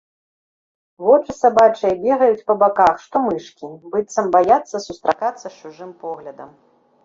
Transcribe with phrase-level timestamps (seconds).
[1.07, 6.49] Вочы сабачыя бегаюць па баках, што мышкі, быццам баяцца сустракацца з чужым поглядам.